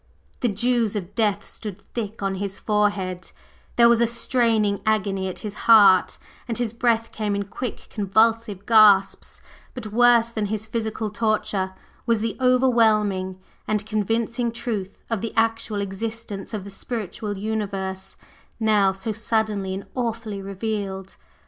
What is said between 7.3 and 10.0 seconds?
in quick convulsive gasps; but